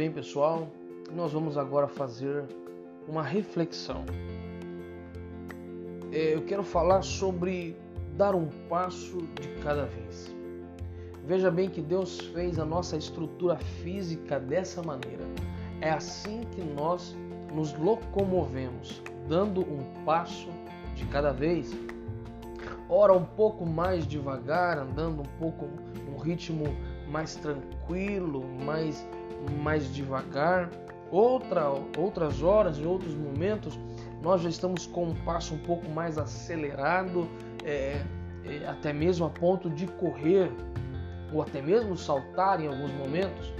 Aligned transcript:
bem, 0.00 0.10
pessoal? 0.10 0.66
Nós 1.14 1.30
vamos 1.30 1.58
agora 1.58 1.86
fazer 1.86 2.46
uma 3.06 3.22
reflexão. 3.22 4.02
É, 6.10 6.34
eu 6.34 6.40
quero 6.46 6.62
falar 6.62 7.02
sobre 7.02 7.76
dar 8.16 8.34
um 8.34 8.48
passo 8.66 9.18
de 9.38 9.48
cada 9.62 9.84
vez. 9.84 10.34
Veja 11.26 11.50
bem 11.50 11.68
que 11.68 11.82
Deus 11.82 12.18
fez 12.18 12.58
a 12.58 12.64
nossa 12.64 12.96
estrutura 12.96 13.58
física 13.58 14.40
dessa 14.40 14.82
maneira. 14.82 15.26
É 15.82 15.90
assim 15.90 16.44
que 16.52 16.62
nós 16.62 17.14
nos 17.54 17.74
locomovemos, 17.74 19.02
dando 19.28 19.60
um 19.60 19.84
passo 20.06 20.48
de 20.94 21.04
cada 21.08 21.30
vez. 21.30 21.76
Ora, 22.88 23.12
um 23.12 23.26
pouco 23.26 23.66
mais 23.66 24.06
devagar, 24.06 24.78
andando 24.78 25.20
um 25.20 25.38
pouco 25.38 25.68
num 26.06 26.16
ritmo 26.16 26.64
mais 27.10 27.36
tranquilo, 27.36 28.42
mais, 28.64 29.06
mais 29.62 29.92
devagar. 29.92 30.70
Outra, 31.10 31.68
outras 31.98 32.42
horas, 32.42 32.78
em 32.78 32.86
outros 32.86 33.14
momentos, 33.14 33.78
nós 34.22 34.42
já 34.42 34.48
estamos 34.48 34.86
com 34.86 35.06
um 35.06 35.14
passo 35.24 35.54
um 35.54 35.58
pouco 35.58 35.88
mais 35.90 36.18
acelerado, 36.18 37.28
é, 37.64 38.00
é, 38.44 38.66
até 38.66 38.92
mesmo 38.92 39.26
a 39.26 39.30
ponto 39.30 39.68
de 39.68 39.86
correr 39.86 40.50
ou 41.32 41.42
até 41.42 41.60
mesmo 41.60 41.96
saltar 41.96 42.60
em 42.60 42.68
alguns 42.68 42.92
momentos. 42.92 43.52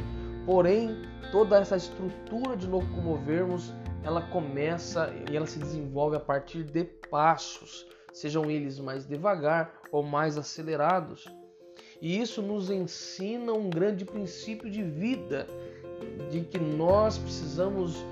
Porém, 0.47 1.03
toda 1.33 1.59
essa 1.59 1.77
estrutura 1.77 2.57
de 2.57 2.67
locomovermos, 2.67 3.73
ela 4.03 4.23
começa 4.23 5.13
e 5.31 5.37
ela 5.37 5.47
se 5.47 5.59
desenvolve 5.59 6.17
a 6.17 6.21
partir 6.21 6.65
de 6.65 6.85
passos, 6.85 7.87
sejam 8.13 8.51
eles 8.51 8.79
mais 8.79 9.07
devagar 9.07 9.73
ou 9.93 10.03
mais 10.03 10.39
acelerados. 10.39 11.27
E 12.01 12.19
isso 12.19 12.41
nos 12.41 12.71
ensina 12.71 13.53
um 13.53 13.69
grande 13.69 14.05
princípio 14.05 14.71
de 14.71 14.83
vida, 14.83 15.47
de 16.31 16.41
que 16.43 16.59
nós 16.59 17.19
precisamos 17.19 18.05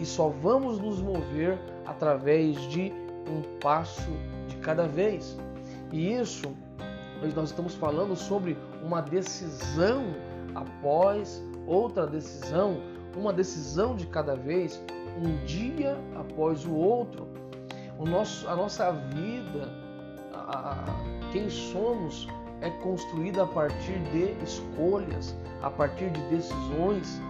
e 0.00 0.04
só 0.04 0.28
vamos 0.28 0.78
nos 0.78 1.00
mover 1.00 1.58
através 1.84 2.60
de 2.68 2.92
um 3.28 3.42
passo 3.60 4.10
de 4.48 4.56
cada 4.56 4.86
vez. 4.86 5.36
E 5.92 6.12
isso 6.12 6.54
nós 7.34 7.50
estamos 7.50 7.74
falando 7.74 8.14
sobre 8.16 8.56
uma 8.82 9.00
decisão 9.00 10.04
após 10.54 11.42
outra 11.66 12.06
decisão, 12.06 12.76
uma 13.16 13.32
decisão 13.32 13.94
de 13.96 14.06
cada 14.06 14.34
vez, 14.34 14.82
um 15.16 15.44
dia 15.46 15.96
após 16.16 16.64
o 16.66 16.74
outro. 16.74 17.26
O 17.98 18.04
nosso, 18.04 18.48
a 18.48 18.56
nossa 18.56 18.90
vida, 18.90 19.72
a, 20.32 20.72
a, 20.72 21.30
quem 21.32 21.48
somos, 21.48 22.26
é 22.60 22.70
construída 22.70 23.44
a 23.44 23.46
partir 23.46 23.98
de 24.10 24.32
escolhas, 24.42 25.36
a 25.62 25.70
partir 25.70 26.10
de 26.10 26.20
decisões. 26.22 27.20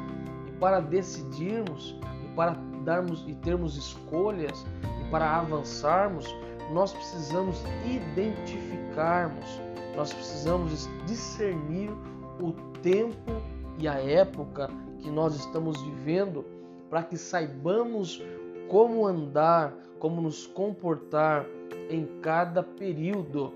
Para 0.60 0.80
decidirmos 0.80 1.98
e 2.24 2.28
para 2.34 2.56
darmos 2.84 3.24
e 3.26 3.34
termos 3.34 3.76
escolhas 3.76 4.64
e 5.00 5.10
para 5.10 5.38
avançarmos, 5.38 6.26
nós 6.72 6.92
precisamos 6.92 7.62
identificarmos, 7.84 9.44
nós 9.96 10.12
precisamos 10.12 10.88
discernir 11.06 11.90
o 12.40 12.52
tempo 12.82 13.42
e 13.78 13.86
a 13.86 13.94
época 13.94 14.68
que 15.00 15.10
nós 15.10 15.34
estamos 15.34 15.80
vivendo 15.82 16.44
para 16.88 17.02
que 17.02 17.16
saibamos 17.16 18.22
como 18.68 19.06
andar, 19.06 19.74
como 19.98 20.20
nos 20.20 20.46
comportar 20.46 21.44
em 21.90 22.06
cada 22.20 22.62
período 22.62 23.52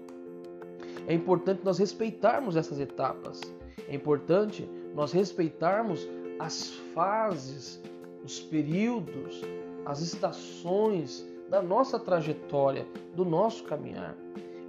é 1.09 1.15
importante 1.15 1.63
nós 1.65 1.79
respeitarmos 1.79 2.55
essas 2.55 2.79
etapas. 2.79 3.41
É 3.89 3.95
importante 3.95 4.69
nós 4.95 5.11
respeitarmos 5.11 6.07
as 6.39 6.71
fases, 6.95 7.81
os 8.25 8.41
períodos, 8.41 9.43
as 9.85 10.01
estações 10.01 11.27
da 11.51 11.63
nossa 11.63 11.99
trajetória, 11.99 12.87
do 13.15 13.25
nosso 13.25 13.65
caminhar. 13.65 14.15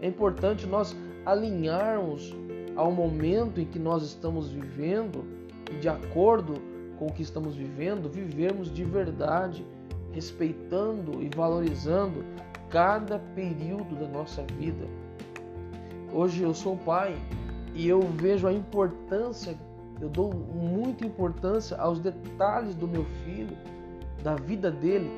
É 0.02 0.08
importante 0.08 0.66
nós 0.66 0.96
alinharmos 1.26 2.34
ao 2.76 2.92
momento 2.92 3.60
em 3.60 3.66
que 3.66 3.78
nós 3.78 4.04
estamos 4.04 4.50
vivendo 4.50 5.26
e, 5.72 5.76
de 5.76 5.90
acordo 5.90 6.54
com 6.98 7.08
o 7.08 7.14
que 7.14 7.22
estamos 7.22 7.56
vivendo, 7.56 8.10
vivermos 8.10 8.74
de 8.74 8.84
verdade, 8.84 9.66
respeitando 10.12 11.22
e 11.22 11.30
valorizando 11.36 12.24
cada 12.70 13.20
período 13.36 13.96
da 13.96 14.08
nossa 14.08 14.44
vida. 14.58 14.86
Hoje 16.14 16.44
eu 16.44 16.54
sou 16.54 16.78
pai 16.78 17.16
e 17.76 17.88
eu 17.88 18.02
vejo 18.02 18.48
a 18.48 18.54
importância, 18.54 19.58
eu 20.02 20.10
dou 20.10 20.34
muita 20.34 21.06
importância 21.06 21.78
aos 21.78 22.00
detalhes 22.00 22.74
do 22.76 22.88
meu 22.88 23.06
filho, 23.26 23.58
da 24.24 24.36
vida 24.36 24.72
dele, 24.72 25.10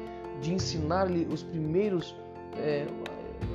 de 0.42 0.54
ensinar-lhe 0.54 1.28
os 1.32 1.44
primeiros, 1.44 2.16
é, 2.58 2.88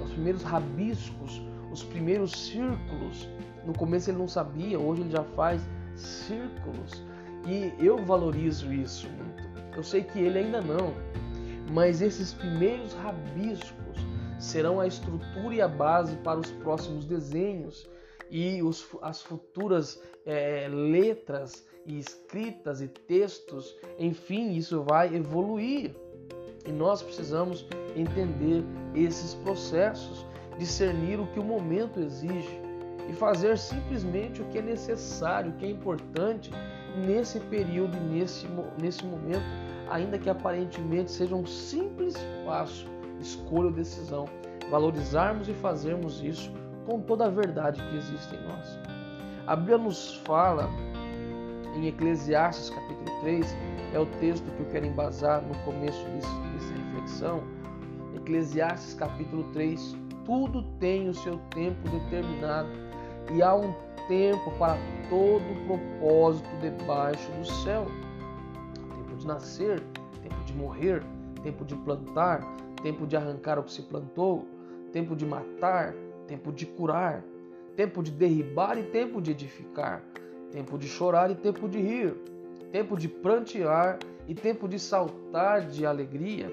os 0.04 0.12
primeiros 0.12 0.42
rabiscos, 0.42 1.42
os 1.72 1.82
primeiros 1.82 2.32
círculos. 2.32 3.28
No 3.64 3.72
começo 3.72 4.10
ele 4.10 4.18
não 4.18 4.28
sabia, 4.28 4.78
hoje 4.78 5.02
ele 5.02 5.10
já 5.10 5.24
faz 5.24 5.60
círculos 5.96 7.02
e 7.46 7.72
eu 7.84 7.98
valorizo 8.04 8.72
isso 8.72 9.08
muito. 9.08 9.76
Eu 9.76 9.82
sei 9.82 10.02
que 10.02 10.18
ele 10.18 10.38
ainda 10.38 10.60
não, 10.60 10.92
mas 11.72 12.00
esses 12.00 12.32
primeiros 12.32 12.94
rabiscos 12.94 13.96
serão 14.38 14.80
a 14.80 14.86
estrutura 14.86 15.54
e 15.54 15.60
a 15.60 15.68
base 15.68 16.16
para 16.16 16.38
os 16.38 16.50
próximos 16.50 17.04
desenhos 17.04 17.88
e 18.30 18.62
os, 18.62 18.86
as 19.02 19.22
futuras 19.22 20.02
é, 20.24 20.68
letras 20.68 21.66
e 21.84 21.98
escritas 21.98 22.80
e 22.80 22.88
textos, 22.88 23.76
enfim, 23.98 24.52
isso 24.52 24.82
vai 24.82 25.14
evoluir. 25.14 25.94
E 26.66 26.72
nós 26.72 27.02
precisamos 27.02 27.66
entender 27.94 28.64
esses 28.94 29.34
processos, 29.34 30.26
discernir 30.58 31.20
o 31.20 31.26
que 31.28 31.38
o 31.38 31.44
momento 31.44 32.00
exige 32.00 32.60
e 33.08 33.12
fazer 33.12 33.56
simplesmente 33.56 34.42
o 34.42 34.44
que 34.46 34.58
é 34.58 34.62
necessário, 34.62 35.52
o 35.52 35.56
que 35.56 35.66
é 35.66 35.70
importante 35.70 36.50
nesse 37.06 37.38
período 37.38 37.96
nesse, 38.10 38.46
nesse 38.80 39.04
momento, 39.04 39.44
ainda 39.88 40.18
que 40.18 40.28
aparentemente 40.28 41.12
seja 41.12 41.36
um 41.36 41.46
simples 41.46 42.14
passo 42.44 42.86
escolha 43.20 43.66
ou 43.66 43.72
decisão, 43.72 44.26
valorizarmos 44.70 45.48
e 45.48 45.54
fazermos 45.54 46.22
isso 46.22 46.52
com 46.86 47.00
toda 47.00 47.26
a 47.26 47.28
verdade 47.28 47.82
que 47.90 47.96
existe 47.96 48.34
em 48.34 48.42
nós. 48.48 48.78
A 49.46 49.56
Bíblia 49.56 49.78
nos 49.78 50.14
fala 50.24 50.70
em 51.74 51.88
Eclesiastes 51.88 52.70
capítulo 52.70 53.20
3, 53.20 53.56
é 53.92 53.98
o 53.98 54.06
texto 54.18 54.44
que 54.52 54.60
eu 54.60 54.66
quero 54.66 54.86
embasar 54.86 55.42
no 55.42 55.54
começo 55.64 56.02
desse, 56.06 56.40
dessa 56.52 56.74
reflexão. 56.74 57.42
Eclesiastes 58.16 58.94
capítulo 58.94 59.44
3, 59.52 59.96
tudo 60.24 60.62
tem 60.80 61.08
o 61.08 61.14
seu 61.14 61.38
tempo 61.50 61.88
determinado 61.88 62.68
e 63.32 63.42
há 63.42 63.54
um 63.54 63.74
tempo 64.08 64.50
para 64.52 64.78
todo 65.08 65.42
propósito 65.66 66.48
debaixo 66.60 67.30
do 67.32 67.44
céu. 67.44 67.86
Tempo 68.74 69.16
de 69.16 69.26
nascer, 69.26 69.80
tempo 70.22 70.44
de 70.44 70.54
morrer, 70.54 71.02
tempo 71.42 71.64
de 71.64 71.76
plantar, 71.76 72.40
tempo 72.82 73.06
de 73.06 73.16
arrancar 73.16 73.58
o 73.58 73.62
que 73.62 73.72
se 73.72 73.82
plantou, 73.82 74.46
tempo 74.92 75.14
de 75.14 75.26
matar, 75.26 75.94
tempo 76.26 76.52
de 76.52 76.66
curar, 76.66 77.24
tempo 77.74 78.02
de 78.02 78.10
derribar 78.10 78.78
e 78.78 78.82
tempo 78.84 79.20
de 79.20 79.30
edificar, 79.30 80.02
tempo 80.50 80.78
de 80.78 80.88
chorar 80.88 81.30
e 81.30 81.34
tempo 81.34 81.68
de 81.68 81.80
rir, 81.80 82.14
tempo 82.70 82.96
de 82.96 83.08
prantear 83.08 83.98
e 84.26 84.34
tempo 84.34 84.68
de 84.68 84.78
saltar 84.78 85.66
de 85.66 85.86
alegria, 85.86 86.50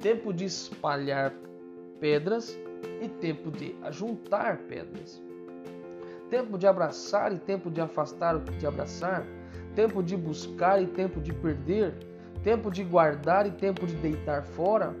tempo 0.00 0.32
de 0.32 0.44
espalhar 0.44 1.34
pedras 2.00 2.58
e 3.00 3.08
tempo 3.08 3.50
de 3.50 3.74
ajuntar 3.82 4.58
pedras, 4.68 5.22
tempo 6.30 6.58
de 6.58 6.66
abraçar 6.66 7.32
e 7.32 7.38
tempo 7.38 7.70
de 7.70 7.80
afastar 7.80 8.36
o 8.36 8.40
que 8.40 8.52
de 8.52 8.66
abraçar, 8.66 9.26
tempo 9.74 10.02
de 10.02 10.16
buscar 10.16 10.82
e 10.82 10.86
tempo 10.86 11.20
de 11.20 11.32
perder, 11.32 11.94
tempo 12.42 12.70
de 12.70 12.84
guardar 12.84 13.46
e 13.46 13.50
tempo 13.50 13.86
de 13.86 13.94
deitar 13.96 14.42
fora 14.42 14.94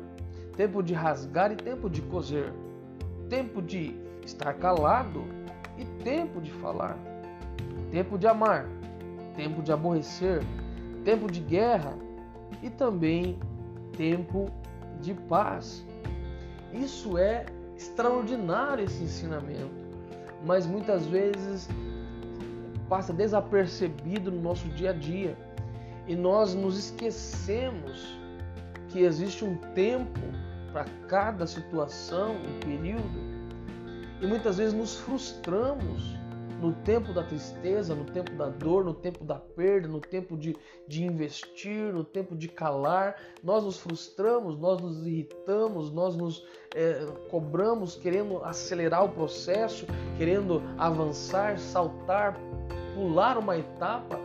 tempo 0.58 0.82
de 0.82 0.92
rasgar 0.92 1.52
e 1.52 1.56
tempo 1.56 1.88
de 1.88 2.02
coser, 2.02 2.52
tempo 3.28 3.62
de 3.62 3.94
estar 4.28 4.54
calado 4.54 5.24
e 5.76 5.84
tempo 6.02 6.40
de 6.40 6.52
falar, 6.52 6.96
tempo 7.90 8.18
de 8.18 8.26
amar, 8.26 8.66
tempo 9.34 9.62
de 9.62 9.72
aborrecer, 9.72 10.42
tempo 11.04 11.30
de 11.30 11.40
guerra 11.40 11.94
e 12.62 12.68
também 12.68 13.38
tempo 13.96 14.50
de 15.00 15.14
paz. 15.14 15.84
Isso 16.72 17.16
é 17.16 17.46
extraordinário 17.76 18.84
esse 18.84 19.02
ensinamento, 19.02 19.70
mas 20.44 20.66
muitas 20.66 21.06
vezes 21.06 21.68
passa 22.88 23.12
desapercebido 23.12 24.30
no 24.30 24.40
nosso 24.40 24.68
dia 24.68 24.90
a 24.90 24.92
dia 24.92 25.36
e 26.06 26.16
nós 26.16 26.54
nos 26.54 26.78
esquecemos 26.78 28.18
que 28.88 29.00
existe 29.00 29.44
um 29.44 29.56
tempo 29.74 30.20
para 30.72 30.84
cada 31.06 31.46
situação 31.46 32.36
e 32.44 32.64
período. 32.64 33.27
E 34.20 34.26
muitas 34.26 34.58
vezes 34.58 34.74
nos 34.74 34.96
frustramos 34.98 36.18
no 36.60 36.72
tempo 36.72 37.12
da 37.12 37.22
tristeza, 37.22 37.94
no 37.94 38.04
tempo 38.04 38.32
da 38.32 38.48
dor, 38.48 38.84
no 38.84 38.92
tempo 38.92 39.24
da 39.24 39.36
perda, 39.36 39.86
no 39.86 40.00
tempo 40.00 40.36
de, 40.36 40.56
de 40.88 41.04
investir, 41.04 41.92
no 41.92 42.02
tempo 42.02 42.34
de 42.34 42.48
calar. 42.48 43.16
Nós 43.42 43.62
nos 43.62 43.78
frustramos, 43.78 44.58
nós 44.58 44.80
nos 44.80 45.06
irritamos, 45.06 45.92
nós 45.92 46.16
nos 46.16 46.44
é, 46.74 47.06
cobramos, 47.30 47.94
querendo 47.94 48.42
acelerar 48.44 49.04
o 49.04 49.08
processo, 49.10 49.86
querendo 50.16 50.60
avançar, 50.76 51.58
saltar, 51.58 52.36
pular 52.94 53.38
uma 53.38 53.56
etapa, 53.56 54.18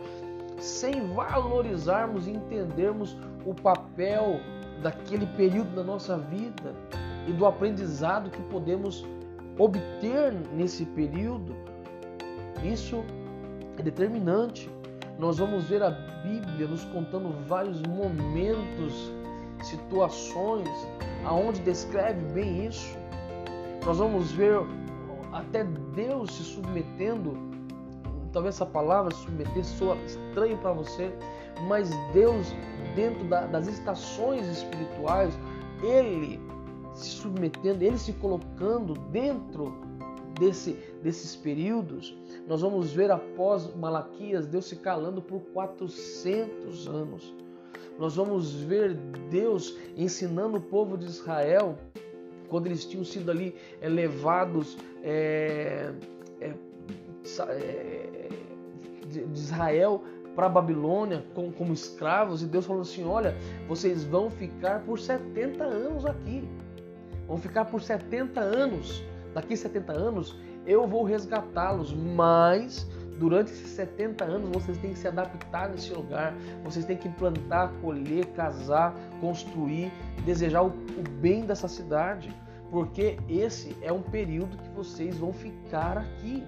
sem 0.58 1.14
valorizarmos 1.14 2.26
e 2.26 2.32
entendermos 2.32 3.16
o 3.46 3.54
papel 3.54 4.40
daquele 4.82 5.26
período 5.36 5.74
da 5.74 5.84
nossa 5.84 6.18
vida 6.18 6.74
e 7.28 7.32
do 7.32 7.46
aprendizado 7.46 8.28
que 8.30 8.42
podemos 8.42 9.06
obter 9.58 10.32
nesse 10.52 10.84
período, 10.84 11.54
isso 12.62 13.04
é 13.78 13.82
determinante. 13.82 14.70
Nós 15.18 15.38
vamos 15.38 15.64
ver 15.68 15.82
a 15.82 15.90
Bíblia 15.90 16.66
nos 16.66 16.84
contando 16.86 17.32
vários 17.46 17.80
momentos, 17.82 19.12
situações 19.62 20.68
aonde 21.24 21.60
descreve 21.60 22.20
bem 22.32 22.66
isso. 22.66 22.96
Nós 23.84 23.98
vamos 23.98 24.32
ver 24.32 24.60
até 25.32 25.64
Deus 25.94 26.32
se 26.32 26.42
submetendo. 26.42 27.36
Talvez 28.32 28.56
essa 28.56 28.66
palavra 28.66 29.14
submeter 29.14 29.64
soa 29.64 29.96
estranho 30.04 30.56
para 30.58 30.72
você, 30.72 31.12
mas 31.68 31.90
Deus, 32.12 32.52
dentro 32.96 33.24
da, 33.24 33.46
das 33.46 33.68
estações 33.68 34.46
espirituais, 34.48 35.38
Ele 35.82 36.40
se 36.94 37.10
submetendo, 37.10 37.82
ele 37.82 37.98
se 37.98 38.12
colocando 38.14 38.94
dentro 39.10 39.74
desse, 40.38 40.72
desses 41.02 41.36
períodos, 41.36 42.16
nós 42.46 42.60
vamos 42.60 42.92
ver 42.92 43.10
após 43.10 43.74
Malaquias 43.74 44.46
Deus 44.46 44.66
se 44.66 44.76
calando 44.76 45.20
por 45.20 45.40
400 45.52 46.88
anos. 46.88 47.34
Nós 47.98 48.16
vamos 48.16 48.54
ver 48.54 48.94
Deus 49.30 49.76
ensinando 49.96 50.58
o 50.58 50.60
povo 50.60 50.96
de 50.96 51.06
Israel 51.06 51.78
quando 52.48 52.66
eles 52.66 52.84
tinham 52.84 53.04
sido 53.04 53.30
ali 53.30 53.54
levados 53.80 54.76
é, 55.02 55.92
é, 56.40 56.54
é, 57.48 58.28
de 59.06 59.20
Israel 59.32 60.02
para 60.34 60.46
a 60.46 60.48
Babilônia 60.48 61.24
como, 61.34 61.52
como 61.52 61.72
escravos 61.72 62.42
e 62.42 62.46
Deus 62.46 62.66
falou 62.66 62.82
assim: 62.82 63.04
Olha, 63.04 63.36
vocês 63.68 64.04
vão 64.04 64.28
ficar 64.28 64.84
por 64.84 64.98
70 64.98 65.62
anos 65.62 66.04
aqui 66.04 66.48
vão 67.26 67.38
ficar 67.38 67.64
por 67.66 67.80
70 67.80 68.40
anos. 68.40 69.02
Daqui 69.34 69.56
70 69.56 69.92
anos 69.92 70.36
eu 70.66 70.86
vou 70.86 71.02
resgatá-los, 71.02 71.92
mas 71.92 72.86
durante 73.18 73.52
esses 73.52 73.70
70 73.70 74.24
anos 74.24 74.50
vocês 74.50 74.78
têm 74.78 74.92
que 74.92 74.98
se 74.98 75.08
adaptar 75.08 75.68
nesse 75.68 75.92
lugar, 75.92 76.34
vocês 76.64 76.84
têm 76.84 76.96
que 76.96 77.08
plantar, 77.08 77.72
colher, 77.80 78.26
casar, 78.32 78.94
construir, 79.20 79.92
desejar 80.24 80.62
o, 80.62 80.68
o 80.68 81.10
bem 81.20 81.44
dessa 81.44 81.68
cidade, 81.68 82.34
porque 82.70 83.18
esse 83.28 83.76
é 83.82 83.92
um 83.92 84.02
período 84.02 84.56
que 84.56 84.68
vocês 84.70 85.16
vão 85.16 85.32
ficar 85.32 85.98
aqui. 85.98 86.42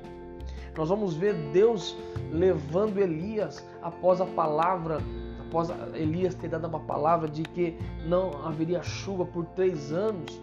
Nós 0.76 0.88
vamos 0.88 1.14
ver 1.14 1.34
Deus 1.52 1.96
levando 2.32 2.99
Elias 2.99 3.64
após 3.81 4.20
a 4.20 4.26
palavra, 4.26 4.99
após 5.40 5.70
Elias 5.94 6.34
ter 6.34 6.49
dado 6.49 6.67
uma 6.67 6.81
palavra 6.81 7.29
de 7.29 7.43
que 7.43 7.79
não 8.06 8.44
haveria 8.44 8.82
chuva 8.82 9.25
por 9.25 9.46
três 9.46 9.93
anos 9.93 10.40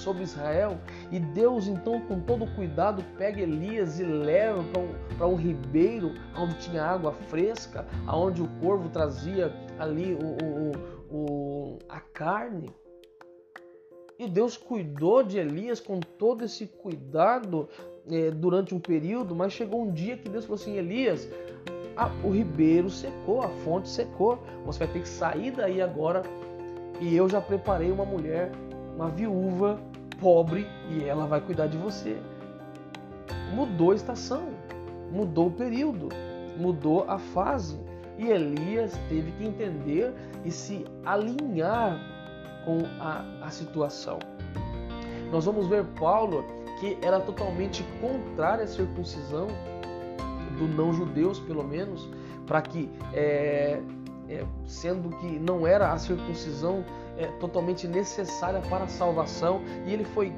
sobre 0.00 0.22
Israel. 0.22 0.78
E 1.10 1.18
Deus, 1.18 1.66
então, 1.66 2.00
com 2.00 2.20
todo 2.20 2.46
cuidado, 2.54 3.04
pega 3.16 3.40
Elias 3.40 4.00
e 4.00 4.04
leva 4.04 4.62
para 5.16 5.26
um, 5.26 5.32
um, 5.32 5.36
ribeiro 5.36 6.12
onde 6.36 6.54
tinha 6.58 6.82
água 6.82 7.12
fresca, 7.12 7.86
aonde 8.06 8.42
o 8.42 8.48
corvo 8.60 8.88
trazia 8.88 9.52
ali 9.78 10.14
o, 10.14 11.14
o, 11.14 11.16
o, 11.16 11.78
a 11.88 12.00
carne. 12.00 12.70
E 14.18 14.28
Deus 14.28 14.56
cuidou 14.56 15.22
de 15.22 15.38
Elias 15.38 15.80
com 15.80 15.98
todo 15.98 16.44
esse 16.44 16.66
cuidado 16.66 17.68
eh, 18.10 18.30
durante 18.30 18.74
um 18.74 18.78
período, 18.78 19.34
mas 19.34 19.52
chegou 19.52 19.82
um 19.82 19.90
dia 19.90 20.16
que 20.16 20.28
Deus 20.28 20.44
falou 20.44 20.60
assim: 20.60 20.76
Elias, 20.76 21.26
a, 21.96 22.06
o 22.24 22.30
ribeiro 22.30 22.90
secou, 22.90 23.42
a 23.42 23.48
fonte 23.48 23.88
secou, 23.88 24.38
você 24.64 24.80
vai 24.80 24.88
ter 24.88 25.00
que 25.00 25.08
sair 25.08 25.50
daí 25.50 25.80
agora. 25.80 26.22
E 27.00 27.16
eu 27.16 27.28
já 27.28 27.40
preparei 27.40 27.90
uma 27.90 28.04
mulher, 28.04 28.52
uma 29.00 29.08
viúva 29.08 29.80
pobre 30.20 30.66
e 30.90 31.04
ela 31.04 31.26
vai 31.26 31.40
cuidar 31.40 31.68
de 31.68 31.78
você. 31.78 32.18
Mudou 33.54 33.92
a 33.92 33.94
estação, 33.94 34.50
mudou 35.10 35.46
o 35.46 35.50
período, 35.50 36.10
mudou 36.58 37.06
a 37.08 37.18
fase. 37.18 37.80
E 38.18 38.28
Elias 38.28 38.92
teve 39.08 39.32
que 39.32 39.46
entender 39.46 40.12
e 40.44 40.50
se 40.50 40.84
alinhar 41.06 41.98
com 42.66 42.82
a, 43.00 43.24
a 43.46 43.50
situação. 43.50 44.18
Nós 45.32 45.46
vamos 45.46 45.66
ver 45.66 45.84
Paulo 45.98 46.44
que 46.78 46.98
era 47.00 47.20
totalmente 47.20 47.82
contrário 48.02 48.64
à 48.64 48.66
circuncisão, 48.66 49.48
do 50.58 50.68
não-judeus 50.68 51.40
pelo 51.40 51.64
menos, 51.64 52.06
para 52.46 52.60
que, 52.60 52.90
é, 53.14 53.80
é, 54.28 54.44
sendo 54.66 55.08
que 55.16 55.38
não 55.38 55.66
era 55.66 55.90
a 55.90 55.98
circuncisão 55.98 56.84
é, 57.20 57.26
totalmente 57.38 57.86
necessária 57.86 58.60
para 58.62 58.84
a 58.84 58.88
salvação 58.88 59.60
e 59.86 59.92
ele 59.92 60.04
foi 60.04 60.32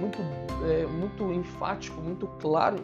muito, 0.00 0.18
é, 0.66 0.86
muito 0.86 1.30
enfático, 1.32 2.00
muito 2.00 2.26
claro 2.40 2.78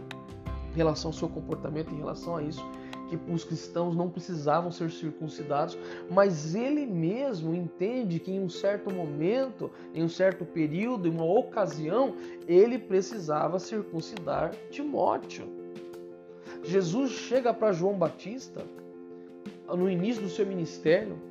em 0.72 0.76
relação 0.76 1.08
ao 1.08 1.12
seu 1.12 1.28
comportamento, 1.28 1.92
em 1.92 1.98
relação 1.98 2.36
a 2.36 2.42
isso, 2.42 2.64
que 3.08 3.18
os 3.32 3.42
cristãos 3.42 3.96
não 3.96 4.08
precisavam 4.08 4.70
ser 4.70 4.90
circuncidados, 4.90 5.76
mas 6.08 6.54
ele 6.54 6.86
mesmo 6.86 7.54
entende 7.54 8.20
que 8.20 8.30
em 8.30 8.40
um 8.40 8.48
certo 8.48 8.92
momento, 8.92 9.70
em 9.92 10.04
um 10.04 10.08
certo 10.08 10.44
período, 10.44 11.08
em 11.08 11.10
uma 11.10 11.24
ocasião, 11.24 12.14
ele 12.46 12.78
precisava 12.78 13.58
circuncidar 13.58 14.52
Timóteo. 14.70 15.48
Jesus 16.62 17.10
chega 17.12 17.52
para 17.52 17.72
João 17.72 17.94
Batista 17.94 18.62
no 19.66 19.90
início 19.90 20.22
do 20.22 20.28
seu 20.28 20.46
ministério 20.46 21.29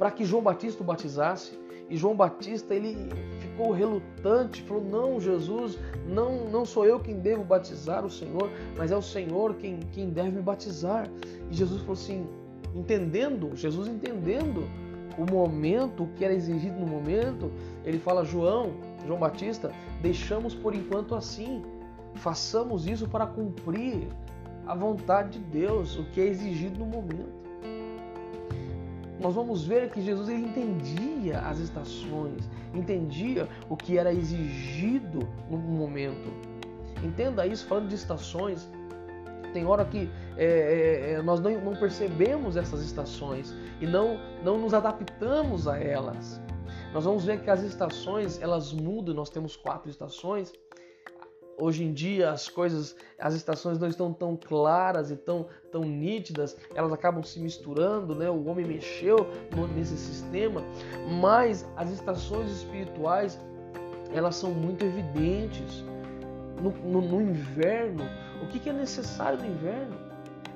para 0.00 0.10
que 0.10 0.24
João 0.24 0.42
Batista 0.42 0.82
o 0.82 0.86
batizasse. 0.86 1.60
E 1.90 1.96
João 1.96 2.16
Batista 2.16 2.74
ele 2.74 2.96
ficou 3.40 3.70
relutante, 3.70 4.62
falou: 4.62 4.82
"Não, 4.82 5.20
Jesus, 5.20 5.78
não, 6.06 6.48
não 6.48 6.64
sou 6.64 6.86
eu 6.86 6.98
quem 6.98 7.18
devo 7.18 7.44
batizar 7.44 8.02
o 8.02 8.10
Senhor, 8.10 8.48
mas 8.78 8.90
é 8.90 8.96
o 8.96 9.02
Senhor 9.02 9.56
quem, 9.56 9.78
quem 9.92 10.08
deve 10.08 10.30
me 10.30 10.40
batizar". 10.40 11.06
E 11.50 11.54
Jesus 11.54 11.82
falou 11.82 11.92
assim, 11.92 12.26
entendendo, 12.74 13.54
Jesus 13.54 13.88
entendendo 13.88 14.64
o 15.18 15.30
momento, 15.30 16.04
o 16.04 16.08
que 16.14 16.24
era 16.24 16.32
exigido 16.32 16.80
no 16.80 16.86
momento, 16.86 17.52
ele 17.84 17.98
fala: 17.98 18.24
"João, 18.24 18.72
João 19.06 19.18
Batista, 19.18 19.70
deixamos 20.00 20.54
por 20.54 20.74
enquanto 20.74 21.14
assim. 21.14 21.62
Façamos 22.14 22.86
isso 22.86 23.06
para 23.06 23.26
cumprir 23.26 24.08
a 24.66 24.74
vontade 24.74 25.38
de 25.38 25.44
Deus, 25.44 25.98
o 25.98 26.04
que 26.04 26.22
é 26.22 26.26
exigido 26.26 26.78
no 26.78 26.86
momento" 26.86 27.39
nós 29.20 29.34
vamos 29.34 29.66
ver 29.66 29.90
que 29.90 30.00
Jesus 30.00 30.28
ele 30.28 30.46
entendia 30.46 31.40
as 31.40 31.58
estações, 31.58 32.48
entendia 32.74 33.46
o 33.68 33.76
que 33.76 33.98
era 33.98 34.12
exigido 34.12 35.28
no 35.50 35.58
momento. 35.58 36.32
Entenda 37.04 37.46
isso, 37.46 37.66
falando 37.66 37.88
de 37.88 37.94
estações, 37.94 38.68
tem 39.52 39.66
hora 39.66 39.84
que 39.84 40.10
é, 40.36 40.44
é, 40.44 41.12
é, 41.12 41.22
nós 41.22 41.40
não, 41.40 41.50
não, 41.60 41.76
percebemos 41.76 42.56
essas 42.56 42.82
estações 42.82 43.54
e 43.80 43.86
não, 43.86 44.18
não 44.42 44.58
nos 44.58 44.72
adaptamos 44.72 45.68
a 45.68 45.78
elas. 45.78 46.40
Nós 46.94 47.04
vamos 47.04 47.24
ver 47.24 47.42
que 47.42 47.50
as 47.50 47.62
estações 47.62 48.40
elas 48.40 48.72
mudam, 48.72 49.14
nós 49.14 49.28
temos 49.28 49.56
quatro 49.56 49.90
estações 49.90 50.52
Hoje 51.60 51.84
em 51.84 51.92
dia 51.92 52.30
as 52.30 52.48
coisas, 52.48 52.96
as 53.18 53.34
estações 53.34 53.78
não 53.78 53.86
estão 53.86 54.14
tão 54.14 54.34
claras 54.34 55.10
e 55.10 55.16
tão, 55.16 55.46
tão 55.70 55.82
nítidas, 55.82 56.56
elas 56.74 56.90
acabam 56.90 57.22
se 57.22 57.38
misturando, 57.38 58.14
né? 58.14 58.30
O 58.30 58.46
homem 58.46 58.64
mexeu 58.64 59.28
nesse 59.76 59.96
sistema, 59.96 60.62
mas 61.20 61.68
as 61.76 61.90
estações 61.90 62.50
espirituais 62.50 63.38
elas 64.12 64.36
são 64.36 64.50
muito 64.50 64.84
evidentes. 64.84 65.84
No, 66.60 66.70
no, 66.70 67.00
no 67.00 67.22
inverno, 67.22 68.04
o 68.42 68.46
que, 68.46 68.58
que 68.58 68.68
é 68.68 68.72
necessário 68.72 69.38
no 69.38 69.46
inverno? 69.46 69.96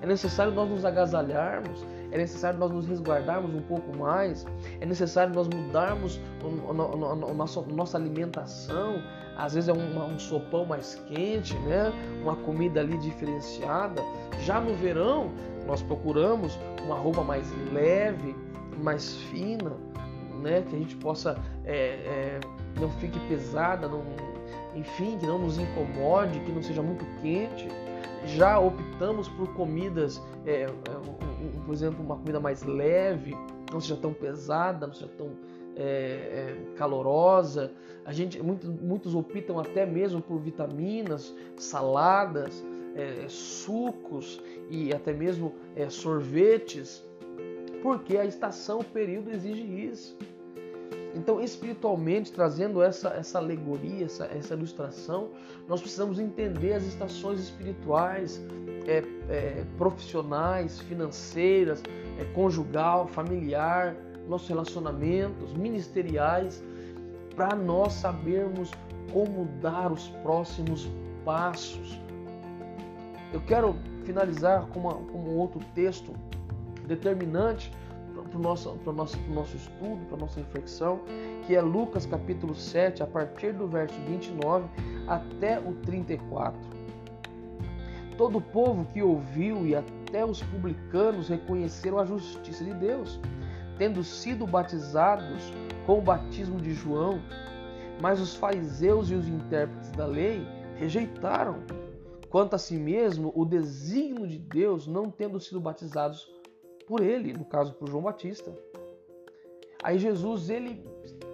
É 0.03 0.07
necessário 0.07 0.53
nós 0.53 0.69
nos 0.69 0.85
agasalharmos, 0.85 1.83
é 2.15 2.17
necessário 2.17 2.61
nós 2.61 2.71
nos 2.71 2.87
resguardarmos 2.87 3.53
um 3.53 3.61
pouco 3.63 3.95
mais, 3.97 4.47
é 4.81 4.87
necessário 4.87 5.35
nós 5.35 5.49
mudarmos 5.49 6.21
a 6.71 7.35
nossa, 7.35 7.61
nossa 7.63 7.99
alimentação, 7.99 9.03
às 9.37 9.55
vezes 9.55 9.69
é 9.69 9.73
um, 9.73 10.15
um 10.15 10.17
sopão 10.17 10.65
mais 10.65 10.95
quente, 11.09 11.57
né? 11.59 11.93
uma 12.23 12.37
comida 12.37 12.81
ali 12.81 12.97
diferenciada. 12.99 14.01
Já 14.43 14.61
no 14.61 14.77
verão, 14.77 15.33
nós 15.67 15.83
procuramos 15.83 16.57
uma 16.85 16.95
roupa 16.95 17.25
mais 17.25 17.53
leve, 17.73 18.37
mais 18.81 19.17
fina, 19.17 19.73
né? 20.41 20.63
que 20.71 20.77
a 20.77 20.79
gente 20.79 20.95
possa, 20.97 21.37
é, 21.65 21.75
é, 21.75 22.41
não 22.81 22.91
fique 22.93 23.19
pesada, 23.27 23.89
não, 23.89 24.05
enfim, 24.77 25.19
que 25.19 25.27
não 25.27 25.41
nos 25.41 25.59
incomode, 25.59 26.39
que 26.39 26.53
não 26.53 26.63
seja 26.63 26.81
muito 26.81 27.05
quente. 27.21 27.67
Já 28.25 28.57
optamos 28.57 29.29
por 29.31 29.53
comidas, 29.55 30.23
é, 30.47 30.63
é 30.63 31.24
por 31.65 31.73
exemplo, 31.73 32.05
uma 32.05 32.17
comida 32.17 32.41
mais 32.41 32.63
leve, 32.63 33.37
não 33.73 33.81
seja 33.81 33.97
tão 33.97 34.13
pesada, 34.13 34.87
não 34.87 34.95
seja 34.95 35.11
tão 35.17 35.33
é, 35.77 35.83
é, 35.83 36.75
calorosa. 36.77 37.73
A 38.05 38.13
gente, 38.13 38.43
muitos, 38.43 38.69
muitos 38.69 39.15
optam 39.15 39.59
até 39.59 39.87
mesmo 39.87 40.21
por 40.21 40.39
vitaminas, 40.39 41.35
saladas, 41.57 42.65
é, 42.95 43.27
sucos 43.29 44.41
e 44.71 44.93
até 44.93 45.13
mesmo 45.13 45.55
é, 45.75 45.89
sorvetes, 45.89 47.05
porque 47.83 48.17
a 48.17 48.25
estação, 48.25 48.81
o 48.81 48.85
período 48.85 49.31
exige 49.31 49.63
isso. 49.63 50.17
Então, 51.15 51.41
espiritualmente, 51.41 52.33
trazendo 52.33 52.83
essa, 52.83 53.11
essa 53.11 53.39
alegoria, 53.39 54.05
essa, 54.05 54.25
essa 54.27 54.55
ilustração, 54.55 55.29
nós 55.69 55.81
precisamos 55.81 56.19
entender 56.19 56.73
as 56.73 56.85
estações 56.85 57.39
espirituais, 57.39 58.43
é, 58.87 59.03
é, 59.29 59.65
profissionais, 59.79 60.81
financeiras, 60.81 61.83
é, 62.19 62.25
conjugal, 62.35 63.07
familiar, 63.07 63.95
nossos 64.29 64.49
relacionamentos, 64.49 65.53
ministeriais, 65.55 66.63
para 67.37 67.55
nós 67.55 67.93
sabermos 67.93 68.71
como 69.13 69.47
dar 69.61 69.93
os 69.93 70.09
próximos 70.23 70.89
passos. 71.25 72.01
Eu 73.33 73.41
quero 73.43 73.77
finalizar 74.05 74.67
com, 74.69 74.81
uma, 74.81 74.95
com 74.95 75.19
um 75.19 75.37
outro 75.37 75.61
texto 75.75 76.13
determinante 76.87 77.73
para 78.35 78.41
o 78.41 78.43
nosso, 78.43 78.79
nosso, 78.85 79.17
nosso 79.29 79.57
estudo, 79.57 80.05
para 80.07 80.17
a 80.17 80.21
nossa 80.21 80.41
reflexão, 80.41 81.01
que 81.47 81.55
é 81.55 81.61
Lucas 81.61 82.05
capítulo 82.05 82.55
7, 82.55 83.03
a 83.03 83.07
partir 83.07 83.53
do 83.53 83.69
verso 83.69 83.95
29 84.09 84.67
até 85.07 85.61
o 85.61 85.73
34. 85.83 86.59
Todo 88.19 88.39
o 88.39 88.41
povo 88.41 88.85
que 88.93 89.03
ouviu 89.03 89.65
e 89.65 89.77
até 89.77 90.25
os 90.25 90.43
publicanos 90.43 91.29
reconheceram 91.29 91.99
a 91.99 92.05
justiça 92.05 92.65
de 92.65 92.75
Deus, 92.75 93.21
tendo 93.79 94.03
sido 94.03 94.47
batizados 94.47 95.53
com 95.87 95.99
o 95.99 96.03
batismo 96.03 96.61
de 96.61 96.75
João, 96.75 97.21
mas 98.01 98.21
os 98.21 98.35
fariseus 98.35 99.11
e 99.11 99.15
os 99.15 99.29
intérpretes 99.29 99.93
da 99.93 100.07
lei 100.07 100.45
rejeitaram, 100.77 101.59
quanto 102.31 102.55
a 102.55 102.59
si 102.59 102.77
mesmo, 102.77 103.33
o 103.37 103.45
desígnio 103.45 104.27
de 104.27 104.39
Deus, 104.39 104.89
não 104.89 105.09
tendo 105.09 105.39
sido 105.39 105.61
batizados 105.61 106.34
por 106.87 107.01
ele, 107.01 107.33
no 107.33 107.45
caso 107.45 107.75
por 107.75 107.89
João 107.89 108.03
Batista. 108.03 108.53
Aí 109.83 109.99
Jesus 109.99 110.49
ele 110.49 110.83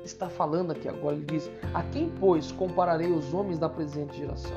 está 0.04 0.28
falando 0.28 0.72
aqui 0.72 0.88
agora, 0.88 1.14
ele 1.14 1.24
diz: 1.24 1.50
A 1.72 1.82
quem 1.84 2.10
pois 2.18 2.50
compararei 2.52 3.10
os 3.12 3.32
homens 3.32 3.58
da 3.58 3.68
presente 3.68 4.16
geração? 4.16 4.56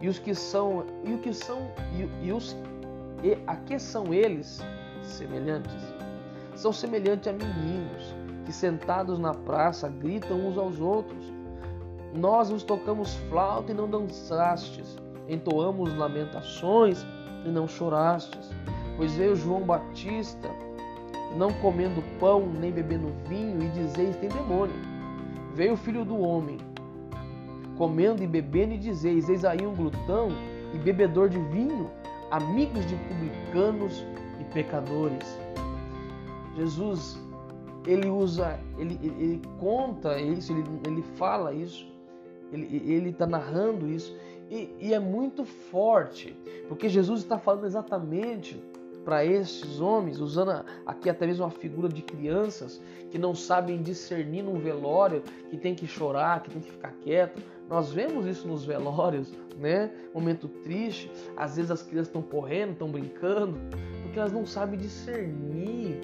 E 0.00 0.08
os 0.08 0.18
que 0.18 0.34
são 0.34 0.84
e 1.04 1.14
o 1.14 1.18
que 1.18 1.32
são 1.32 1.70
e, 1.92 2.26
e 2.26 2.32
os 2.32 2.56
e 3.22 3.38
a 3.46 3.56
que 3.56 3.78
são 3.78 4.12
eles 4.12 4.60
semelhantes? 5.02 5.82
São 6.54 6.72
semelhantes 6.72 7.28
a 7.28 7.32
meninos 7.32 8.14
que 8.44 8.52
sentados 8.52 9.18
na 9.18 9.32
praça 9.32 9.88
gritam 9.88 10.38
uns 10.38 10.58
aos 10.58 10.80
outros. 10.80 11.32
Nós 12.14 12.50
nos 12.50 12.62
tocamos 12.62 13.14
flauta 13.28 13.70
e 13.70 13.74
não 13.74 13.88
dançastes, 13.88 14.96
entoamos 15.28 15.96
lamentações 15.96 17.06
e 17.44 17.48
não 17.48 17.68
chorastes. 17.68 18.50
Pois 19.00 19.14
veio 19.14 19.34
João 19.34 19.62
Batista, 19.62 20.50
não 21.34 21.50
comendo 21.54 22.04
pão 22.18 22.44
nem 22.46 22.70
bebendo 22.70 23.08
vinho, 23.30 23.62
e 23.62 23.68
dizeis: 23.70 24.14
tem 24.16 24.28
demônio. 24.28 24.74
Veio 25.54 25.72
o 25.72 25.76
filho 25.78 26.04
do 26.04 26.20
homem, 26.20 26.58
comendo 27.78 28.22
e 28.22 28.26
bebendo, 28.26 28.74
e 28.74 28.76
dizeis: 28.76 29.30
eis 29.30 29.42
aí 29.42 29.66
um 29.66 29.74
glutão 29.74 30.28
e 30.74 30.78
bebedor 30.78 31.30
de 31.30 31.38
vinho, 31.44 31.90
amigos 32.30 32.84
de 32.84 32.94
publicanos 32.94 34.04
e 34.38 34.44
pecadores. 34.52 35.40
Jesus, 36.54 37.18
ele 37.86 38.10
usa, 38.10 38.60
ele, 38.76 39.00
ele 39.02 39.40
conta 39.58 40.20
isso, 40.20 40.52
ele, 40.52 40.62
ele 40.86 41.02
fala 41.16 41.54
isso, 41.54 41.90
ele 42.52 43.08
está 43.08 43.26
narrando 43.26 43.88
isso, 43.88 44.14
e, 44.50 44.68
e 44.78 44.92
é 44.92 45.00
muito 45.00 45.46
forte, 45.46 46.36
porque 46.68 46.86
Jesus 46.86 47.20
está 47.20 47.38
falando 47.38 47.64
exatamente 47.64 48.62
para 49.04 49.24
estes 49.24 49.80
homens, 49.80 50.20
usando 50.20 50.64
aqui 50.86 51.08
até 51.08 51.26
mesmo 51.26 51.44
a 51.44 51.50
figura 51.50 51.88
de 51.88 52.02
crianças 52.02 52.80
que 53.10 53.18
não 53.18 53.34
sabem 53.34 53.82
discernir 53.82 54.42
num 54.42 54.58
velório, 54.58 55.22
que 55.50 55.56
tem 55.56 55.74
que 55.74 55.86
chorar, 55.86 56.42
que 56.42 56.50
tem 56.50 56.60
que 56.60 56.70
ficar 56.70 56.92
quieto. 57.00 57.42
Nós 57.68 57.92
vemos 57.92 58.26
isso 58.26 58.46
nos 58.46 58.64
velórios, 58.64 59.32
né? 59.58 59.90
Momento 60.14 60.48
triste, 60.48 61.10
às 61.36 61.56
vezes 61.56 61.70
as 61.70 61.82
crianças 61.82 62.08
estão 62.08 62.22
correndo, 62.22 62.72
estão 62.72 62.90
brincando, 62.90 63.58
porque 64.02 64.18
elas 64.18 64.32
não 64.32 64.44
sabem 64.44 64.78
discernir 64.78 66.00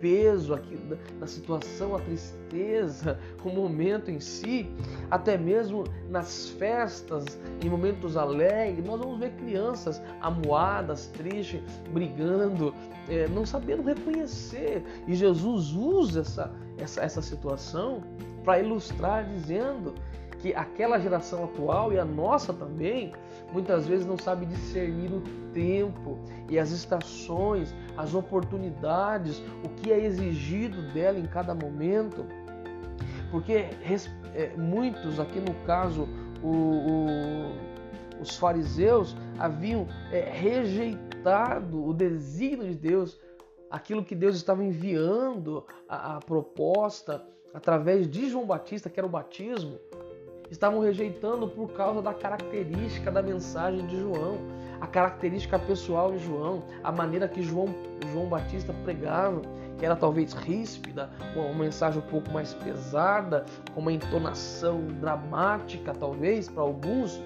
peso 0.00 0.54
aqui 0.54 0.76
da 1.18 1.26
situação, 1.26 1.94
a 1.94 2.00
tristeza, 2.00 3.18
o 3.44 3.50
momento 3.50 4.10
em 4.10 4.18
si, 4.18 4.68
até 5.10 5.36
mesmo 5.36 5.84
nas 6.08 6.48
festas, 6.50 7.38
em 7.62 7.68
momentos 7.68 8.16
alegres, 8.16 8.84
nós 8.84 8.98
vamos 8.98 9.18
ver 9.18 9.30
crianças 9.32 10.00
amuadas, 10.20 11.06
tristes, 11.08 11.60
brigando, 11.92 12.74
é, 13.08 13.28
não 13.28 13.44
sabendo 13.44 13.82
reconhecer. 13.82 14.82
E 15.06 15.14
Jesus 15.14 15.72
usa 15.72 16.20
essa, 16.20 16.50
essa, 16.78 17.00
essa 17.02 17.22
situação 17.22 18.02
para 18.44 18.60
ilustrar, 18.60 19.24
dizendo 19.28 19.94
que 20.40 20.54
aquela 20.54 20.98
geração 20.98 21.44
atual 21.44 21.92
e 21.92 21.98
a 21.98 22.04
nossa 22.04 22.52
também, 22.52 23.12
muitas 23.52 23.86
vezes 23.86 24.06
não 24.06 24.18
sabe 24.18 24.46
discernir 24.46 25.12
o 25.12 25.22
tempo 25.52 26.18
e 26.48 26.58
as 26.58 26.70
estações, 26.70 27.74
as 27.96 28.14
oportunidades, 28.14 29.42
o 29.64 29.68
que 29.68 29.92
é 29.92 30.02
exigido 30.04 30.80
dela 30.92 31.18
em 31.18 31.26
cada 31.26 31.54
momento. 31.54 32.24
Porque 33.30 33.66
é, 34.34 34.56
muitos, 34.56 35.20
aqui 35.20 35.38
no 35.40 35.54
caso, 35.66 36.08
o, 36.42 36.48
o, 36.48 38.22
os 38.22 38.36
fariseus 38.36 39.16
haviam 39.38 39.86
é, 40.10 40.20
rejeitado 40.20 41.84
o 41.86 41.92
desígnio 41.92 42.68
de 42.68 42.74
Deus, 42.74 43.20
aquilo 43.70 44.02
que 44.02 44.14
Deus 44.14 44.36
estava 44.36 44.64
enviando, 44.64 45.64
a, 45.86 46.16
a 46.16 46.20
proposta 46.20 47.22
através 47.52 48.08
de 48.08 48.30
João 48.30 48.46
Batista, 48.46 48.88
que 48.88 48.98
era 48.98 49.06
o 49.06 49.10
batismo 49.10 49.78
estavam 50.50 50.80
rejeitando 50.80 51.46
por 51.48 51.72
causa 51.72 52.02
da 52.02 52.12
característica 52.12 53.10
da 53.10 53.22
mensagem 53.22 53.86
de 53.86 53.98
João, 54.00 54.38
a 54.80 54.86
característica 54.86 55.58
pessoal 55.58 56.12
de 56.12 56.18
João, 56.18 56.62
a 56.82 56.90
maneira 56.90 57.28
que 57.28 57.42
João, 57.42 57.66
João 58.12 58.26
Batista 58.26 58.74
pregava, 58.84 59.42
que 59.78 59.84
era 59.84 59.94
talvez 59.94 60.32
ríspida, 60.32 61.10
uma 61.36 61.52
mensagem 61.54 62.02
um 62.02 62.06
pouco 62.10 62.30
mais 62.32 62.54
pesada, 62.54 63.44
com 63.74 63.80
uma 63.80 63.92
entonação 63.92 64.86
dramática, 65.00 65.92
talvez, 65.92 66.48
para 66.48 66.62
alguns, 66.62 67.20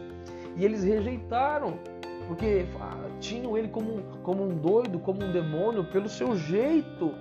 e 0.57 0.64
eles 0.64 0.85
rejeitaram, 0.85 1.78
porque 2.26 2.66
ah, 2.81 3.09
tinham 3.21 3.57
ele 3.57 3.69
como, 3.69 4.02
como 4.23 4.45
um 4.45 4.57
doido, 4.57 4.99
como 4.99 5.25
um 5.25 5.33
demônio, 5.33 5.85
pelo 5.85 6.09
seu 6.09 6.37
jeito 6.37 7.12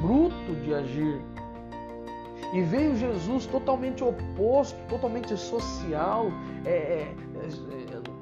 bruto 0.00 0.54
de 0.62 0.74
agir. 0.74 1.20
E 2.52 2.62
veio 2.62 2.96
Jesus 2.96 3.46
totalmente 3.46 4.02
oposto, 4.02 4.78
totalmente 4.88 5.36
social, 5.36 6.28
é, 6.64 6.70
é, 6.70 7.14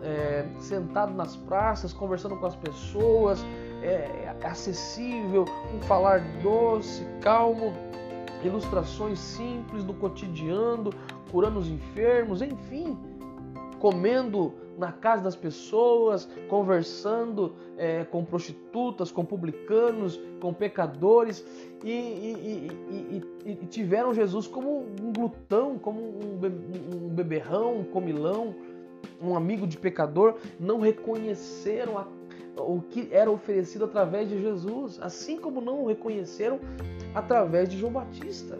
é, 0.02 0.06
é, 0.06 0.46
sentado 0.58 1.14
nas 1.14 1.36
praças, 1.36 1.92
conversando 1.92 2.36
com 2.36 2.46
as 2.46 2.56
pessoas, 2.56 3.44
é, 3.82 4.34
acessível, 4.42 5.44
um 5.72 5.80
falar 5.82 6.20
doce, 6.42 7.06
calmo, 7.20 7.72
ilustrações 8.44 9.18
simples 9.18 9.84
do 9.84 9.94
cotidiano, 9.94 10.90
curando 11.30 11.60
os 11.60 11.68
enfermos, 11.68 12.42
enfim, 12.42 12.98
comendo 13.78 14.54
na 14.78 14.92
casa 14.92 15.22
das 15.22 15.36
pessoas, 15.36 16.28
conversando 16.48 17.54
é, 17.76 18.04
com 18.04 18.24
prostitutas, 18.24 19.10
com 19.10 19.24
publicanos, 19.24 20.20
com 20.40 20.52
pecadores 20.52 21.44
e, 21.82 21.90
e, 21.90 22.70
e, 23.44 23.50
e, 23.50 23.66
tiveram 23.66 24.12
Jesus 24.12 24.46
como 24.46 24.86
um 25.02 25.12
glutão, 25.12 25.78
como 25.78 26.00
um 26.00 27.08
beberrão, 27.08 27.78
um 27.80 27.84
comilão, 27.84 28.54
um 29.22 29.36
amigo 29.36 29.66
de 29.66 29.78
pecador, 29.78 30.36
não 30.58 30.80
reconheceram 30.80 31.98
a, 31.98 32.06
o 32.60 32.80
que 32.80 33.08
era 33.10 33.30
oferecido 33.30 33.84
através 33.84 34.28
de 34.28 34.40
Jesus, 34.40 34.98
assim 35.00 35.38
como 35.38 35.60
não 35.60 35.84
o 35.84 35.86
reconheceram 35.86 36.60
através 37.14 37.68
de 37.68 37.78
João 37.78 37.92
Batista. 37.92 38.58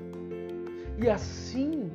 E 0.99 1.09
assim, 1.09 1.91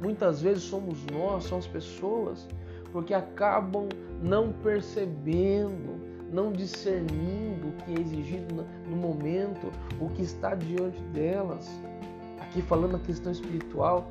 muitas 0.00 0.40
vezes 0.40 0.62
somos 0.62 1.04
nós, 1.06 1.44
são 1.44 1.58
as 1.58 1.66
pessoas 1.66 2.48
porque 2.96 3.12
acabam 3.12 3.90
não 4.22 4.54
percebendo, 4.54 6.00
não 6.32 6.50
discernindo 6.50 7.68
o 7.68 7.72
que 7.72 7.92
é 7.92 8.00
exigido 8.00 8.64
no 8.88 8.96
momento, 8.96 9.70
o 10.00 10.08
que 10.08 10.22
está 10.22 10.54
diante 10.54 10.98
delas. 11.12 11.68
Aqui 12.40 12.62
falando 12.62 12.96
a 12.96 12.98
questão 12.98 13.30
espiritual, 13.30 14.10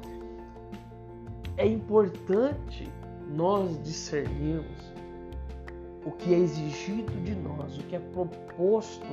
É 1.58 1.66
importante 1.66 2.88
nós 3.34 3.82
discernirmos 3.82 4.94
o 6.06 6.12
que 6.12 6.34
é 6.34 6.38
exigido 6.38 7.12
de 7.24 7.34
nós, 7.34 7.78
o 7.80 7.84
que 7.84 7.96
é 7.96 8.00
proposto 8.00 9.06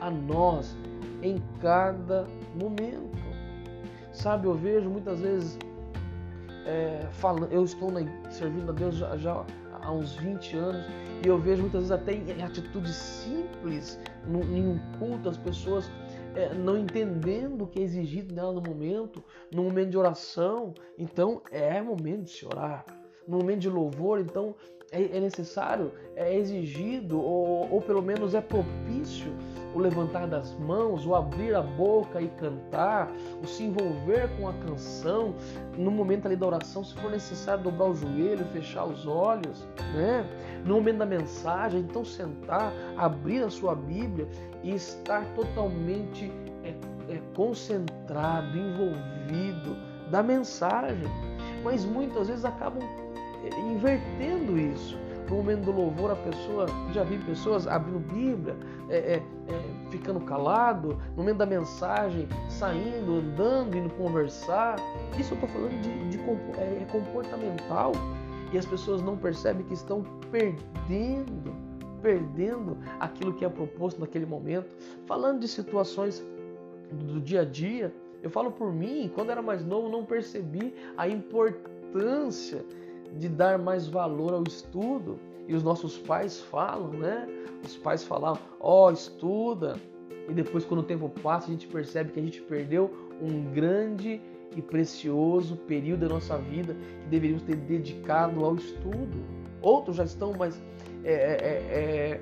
a 0.00 0.08
nós 0.08 0.76
em 1.22 1.42
cada 1.60 2.28
momento. 2.54 3.18
Sabe, 4.12 4.46
eu 4.46 4.54
vejo 4.54 4.88
muitas 4.88 5.20
vezes, 5.20 5.58
é, 6.66 7.06
falando, 7.12 7.50
eu 7.52 7.64
estou 7.64 7.90
na, 7.90 8.00
servindo 8.30 8.70
a 8.70 8.74
Deus 8.74 8.96
já, 8.96 9.16
já, 9.16 9.44
há 9.80 9.92
uns 9.92 10.14
20 10.16 10.56
anos 10.56 10.84
e 11.24 11.28
eu 11.28 11.38
vejo 11.38 11.62
muitas 11.62 11.88
vezes 11.88 11.92
até 11.92 12.12
em 12.12 12.42
atitudes 12.42 12.94
simples, 12.94 13.98
no, 14.26 14.42
em 14.42 14.66
um 14.66 14.80
culto, 14.98 15.28
as 15.28 15.36
pessoas 15.36 15.90
é, 16.34 16.52
não 16.52 16.76
entendendo 16.76 17.62
o 17.62 17.66
que 17.66 17.78
é 17.78 17.82
exigido 17.82 18.34
dela 18.34 18.52
no 18.52 18.60
momento, 18.60 19.22
no 19.52 19.62
momento 19.64 19.90
de 19.90 19.98
oração. 19.98 20.74
Então 20.98 21.40
é 21.50 21.80
momento 21.80 22.24
de 22.24 22.30
se 22.30 22.46
orar. 22.46 22.84
No 23.26 23.38
momento 23.38 23.60
de 23.60 23.70
louvor, 23.70 24.20
então 24.20 24.54
é, 24.92 25.16
é 25.16 25.20
necessário, 25.20 25.92
é 26.14 26.36
exigido, 26.36 27.20
ou, 27.20 27.72
ou 27.72 27.82
pelo 27.82 28.02
menos 28.02 28.34
é 28.34 28.40
propício 28.40 29.32
o 29.76 29.78
levantar 29.78 30.26
das 30.26 30.54
mãos, 30.54 31.04
o 31.06 31.14
abrir 31.14 31.54
a 31.54 31.60
boca 31.60 32.18
e 32.20 32.28
cantar, 32.28 33.12
o 33.42 33.46
se 33.46 33.64
envolver 33.64 34.28
com 34.38 34.48
a 34.48 34.52
canção, 34.54 35.34
no 35.76 35.90
momento 35.90 36.24
ali 36.24 36.34
da 36.34 36.46
oração, 36.46 36.82
se 36.82 36.94
for 36.94 37.10
necessário 37.10 37.64
dobrar 37.64 37.90
o 37.90 37.94
joelho, 37.94 38.44
fechar 38.46 38.86
os 38.86 39.06
olhos, 39.06 39.68
né? 39.94 40.26
No 40.64 40.76
momento 40.76 40.98
da 40.98 41.06
mensagem, 41.06 41.80
então 41.80 42.04
sentar, 42.04 42.72
abrir 42.96 43.42
a 43.42 43.50
sua 43.50 43.74
Bíblia 43.74 44.26
e 44.62 44.74
estar 44.74 45.26
totalmente 45.34 46.32
é, 46.64 46.70
é, 47.12 47.20
concentrado, 47.34 48.56
envolvido 48.56 49.76
da 50.10 50.22
mensagem. 50.22 51.08
Mas 51.62 51.84
muitas 51.84 52.28
vezes 52.28 52.46
acabam 52.46 52.82
invertendo 53.70 54.58
isso. 54.58 55.05
No 55.28 55.36
momento 55.36 55.64
do 55.64 55.72
louvor, 55.72 56.12
a 56.12 56.16
pessoa, 56.16 56.66
já 56.92 57.02
vi 57.02 57.18
pessoas 57.18 57.66
abrindo 57.66 57.98
Bíblia, 57.98 58.56
é, 58.88 58.96
é, 58.96 59.14
é, 59.16 59.90
ficando 59.90 60.20
calado, 60.20 61.00
no 61.10 61.16
momento 61.16 61.38
da 61.38 61.46
mensagem, 61.46 62.28
saindo, 62.48 63.16
andando, 63.16 63.76
indo 63.76 63.90
conversar. 63.90 64.76
Isso 65.18 65.34
eu 65.34 65.36
estou 65.36 65.48
falando 65.48 65.80
de, 65.80 66.10
de 66.10 66.18
é, 66.60 66.82
é 66.82 66.86
comportamental 66.90 67.92
e 68.52 68.58
as 68.58 68.64
pessoas 68.64 69.02
não 69.02 69.16
percebem 69.16 69.66
que 69.66 69.74
estão 69.74 70.04
perdendo, 70.30 71.52
perdendo 72.00 72.78
aquilo 73.00 73.34
que 73.34 73.44
é 73.44 73.48
proposto 73.48 74.00
naquele 74.00 74.26
momento. 74.26 74.68
Falando 75.06 75.40
de 75.40 75.48
situações 75.48 76.24
do 76.92 77.20
dia 77.20 77.40
a 77.40 77.44
dia, 77.44 77.92
eu 78.22 78.30
falo 78.30 78.52
por 78.52 78.72
mim, 78.72 79.10
quando 79.14 79.30
era 79.30 79.42
mais 79.42 79.64
novo, 79.64 79.88
não 79.88 80.04
percebi 80.04 80.72
a 80.96 81.08
importância 81.08 82.64
de 83.18 83.28
dar 83.28 83.58
mais 83.58 83.86
valor 83.86 84.34
ao 84.34 84.42
estudo. 84.42 85.18
E 85.48 85.54
os 85.54 85.62
nossos 85.62 85.96
pais 85.96 86.40
falam, 86.40 86.90
né? 86.90 87.28
Os 87.64 87.76
pais 87.76 88.02
falavam, 88.02 88.42
ó, 88.60 88.86
oh, 88.86 88.90
estuda. 88.90 89.76
E 90.28 90.32
depois, 90.32 90.64
quando 90.64 90.80
o 90.80 90.84
tempo 90.84 91.08
passa, 91.22 91.46
a 91.46 91.50
gente 91.50 91.66
percebe 91.66 92.12
que 92.12 92.20
a 92.20 92.22
gente 92.22 92.42
perdeu 92.42 92.90
um 93.22 93.52
grande 93.52 94.20
e 94.56 94.62
precioso 94.62 95.56
período 95.56 96.00
da 96.00 96.08
nossa 96.08 96.36
vida 96.38 96.74
que 96.74 97.08
deveríamos 97.08 97.44
ter 97.44 97.56
dedicado 97.56 98.44
ao 98.44 98.56
estudo. 98.56 99.18
Outros 99.62 99.96
já 99.96 100.04
estão 100.04 100.32
mais. 100.32 100.60
É, 101.04 101.12
é, 101.12 101.36
é, 101.70 102.20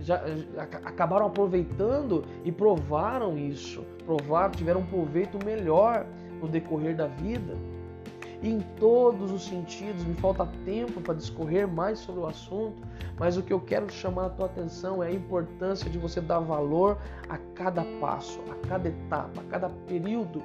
já, 0.00 0.22
já, 0.26 0.62
acabaram 0.62 1.26
aproveitando 1.26 2.24
e 2.44 2.52
provaram 2.52 3.38
isso. 3.38 3.84
Provaram, 4.04 4.50
tiveram 4.52 4.80
um 4.80 4.86
proveito 4.86 5.38
melhor 5.44 6.06
no 6.40 6.48
decorrer 6.48 6.96
da 6.96 7.06
vida 7.06 7.56
em 8.42 8.60
todos 8.78 9.30
os 9.30 9.44
sentidos. 9.44 10.04
Me 10.04 10.14
falta 10.14 10.46
tempo 10.64 11.00
para 11.00 11.14
discorrer 11.14 11.68
mais 11.68 11.98
sobre 11.98 12.20
o 12.20 12.26
assunto, 12.26 12.82
mas 13.18 13.36
o 13.36 13.42
que 13.42 13.52
eu 13.52 13.60
quero 13.60 13.90
chamar 13.92 14.26
a 14.26 14.30
tua 14.30 14.46
atenção 14.46 15.02
é 15.02 15.08
a 15.08 15.12
importância 15.12 15.90
de 15.90 15.98
você 15.98 16.20
dar 16.20 16.40
valor 16.40 16.98
a 17.28 17.36
cada 17.54 17.84
passo, 18.00 18.40
a 18.50 18.66
cada 18.66 18.88
etapa, 18.88 19.40
a 19.40 19.44
cada 19.44 19.68
período. 19.86 20.42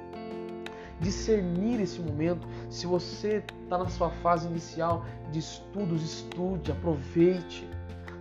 Discernir 1.00 1.80
esse 1.80 2.00
momento. 2.00 2.46
Se 2.70 2.86
você 2.86 3.44
está 3.62 3.76
na 3.76 3.88
sua 3.88 4.10
fase 4.10 4.48
inicial 4.48 5.04
de 5.30 5.40
estudos, 5.40 6.02
estude, 6.02 6.72
aproveite. 6.72 7.68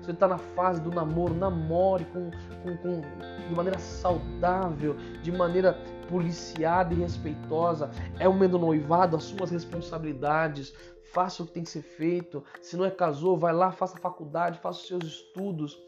Se 0.02 0.08
você 0.08 0.12
está 0.12 0.28
na 0.28 0.38
fase 0.38 0.82
do 0.82 0.92
namoro, 0.92 1.34
namore 1.34 2.06
com, 2.06 2.30
com, 2.64 2.78
com, 2.78 3.02
de 3.48 3.56
maneira 3.56 3.80
saudável, 3.80 4.96
de 5.24 5.32
maneira 5.32 5.80
policiada 6.10 6.94
e 6.94 6.98
respeitosa. 6.98 7.90
É 8.20 8.28
momento 8.28 8.52
do 8.52 8.60
noivado, 8.60 9.16
assuma 9.16 9.44
as 9.44 9.52
responsabilidades, 9.52 10.74
faça 11.14 11.44
o 11.44 11.46
que 11.46 11.54
tem 11.54 11.64
que 11.64 11.70
ser 11.70 11.82
feito. 11.82 12.44
Se 12.62 12.76
não 12.76 12.86
é 12.86 12.92
casou, 12.92 13.38
vai 13.38 13.54
lá, 13.54 13.72
faça 13.72 13.98
a 13.98 14.02
faculdade, 14.02 14.60
faça 14.60 14.80
os 14.80 14.88
seus 14.88 15.04
estudos. 15.04 15.80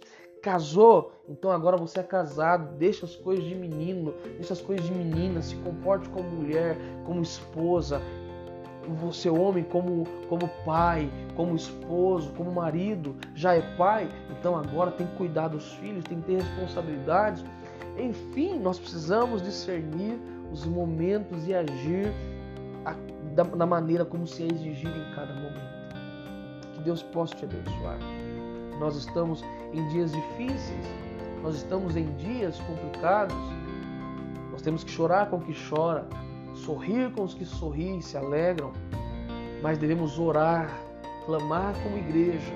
Casou, 0.42 1.12
então 1.28 1.52
agora 1.52 1.76
você 1.76 2.00
é 2.00 2.04
casado, 2.04 2.78
deixa 2.78 3.06
as 3.06 3.16
coisas 3.16 3.44
de 3.44 3.56
menino, 3.56 4.14
deixa 4.36 4.54
as 4.54 4.62
coisas 4.62 4.86
de 4.86 4.94
menina, 4.94 5.42
se 5.42 5.56
comporte 5.58 6.08
como 6.10 6.30
mulher, 6.30 6.78
como 7.06 7.22
esposa, 7.22 8.00
você 8.96 9.30
homem 9.30 9.64
como, 9.64 10.06
como 10.30 10.48
pai, 10.66 11.12
como 11.36 11.56
esposo, 11.56 12.32
como 12.38 12.52
marido, 12.52 13.16
já 13.36 13.56
é 13.56 13.62
pai, 13.76 14.10
então 14.32 14.56
agora 14.56 14.92
tem 14.92 15.08
que 15.08 15.16
cuidar 15.16 15.50
dos 15.50 15.74
filhos, 15.74 16.04
tem 16.06 16.22
que 16.22 16.28
ter 16.28 16.42
responsabilidades. 16.42 17.44
Enfim, 17.98 18.60
nós 18.60 18.78
precisamos 18.80 19.42
discernir 19.42 20.20
os 20.52 20.66
momentos 20.66 21.48
e 21.48 21.54
agir 21.54 22.14
da, 23.36 23.44
da 23.44 23.66
maneira 23.66 24.06
como 24.06 24.26
se 24.26 24.44
é 24.44 24.48
exigido 24.48 24.98
em 24.98 25.16
cada 25.16 25.34
momento. 25.34 25.96
Que 26.74 26.82
Deus 26.82 27.04
possa 27.04 27.36
te 27.36 27.46
abençoar. 27.46 28.00
Nós 28.80 28.96
estamos 28.96 29.44
em 29.74 29.88
dias 29.90 30.12
difíceis, 30.12 30.86
nós 31.44 31.56
estamos 31.56 31.96
em 31.96 32.06
dias 32.18 32.60
complicados. 32.62 33.36
Nós 34.52 34.62
temos 34.62 34.84
que 34.84 34.92
chorar 34.92 35.30
com 35.30 35.38
o 35.38 35.42
que 35.42 35.54
chora, 35.70 36.08
sorrir 36.54 37.12
com 37.12 37.24
os 37.24 37.34
que 37.34 37.46
sorriem 37.46 38.00
e 38.00 38.02
se 38.02 38.18
alegram, 38.18 38.72
mas 39.62 39.78
devemos 39.78 40.18
orar, 40.18 40.70
clamar 41.26 41.74
como 41.84 41.98
igreja, 41.98 42.54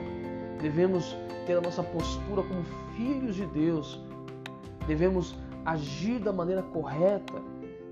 devemos 0.60 1.16
ter 1.46 1.58
a 1.58 1.62
nossa 1.62 1.84
postura 1.84 2.42
como 2.44 2.64
filhos 2.96 3.36
de 3.36 3.46
Deus, 3.48 4.00
devemos 4.88 5.36
agir 5.66 6.20
da 6.20 6.32
maneira 6.32 6.64
correta, 6.64 7.42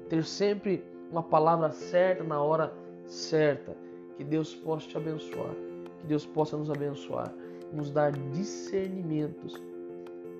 ter 0.09 0.23
sempre 0.23 0.83
uma 1.11 1.23
palavra 1.23 1.71
certa 1.71 2.23
na 2.23 2.41
hora 2.41 2.73
certa. 3.05 3.75
Que 4.17 4.23
Deus 4.23 4.53
possa 4.53 4.87
te 4.87 4.97
abençoar, 4.97 5.53
que 6.01 6.07
Deus 6.07 6.25
possa 6.25 6.57
nos 6.57 6.69
abençoar, 6.69 7.33
nos 7.71 7.89
dar 7.89 8.11
discernimentos 8.11 9.53